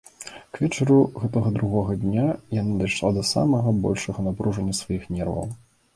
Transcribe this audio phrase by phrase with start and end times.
[0.53, 2.23] К вечару гэтага другога дня
[2.61, 5.47] яна дайшла да самага большага напружання сваіх нерваў.